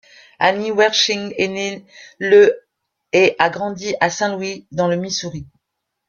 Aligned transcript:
Annie 0.39 0.71
Wersching 0.71 1.31
est 1.37 1.47
née 1.47 1.85
le 2.17 2.59
et 3.13 3.35
a 3.37 3.51
grandi 3.51 3.93
à 3.99 4.09
Saint-Louis 4.09 4.65
dans 4.71 4.87
le 4.87 4.95
Missouri. 4.97 5.45